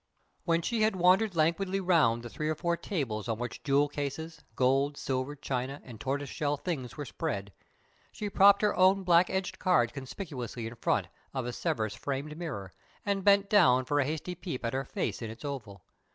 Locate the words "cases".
3.87-4.43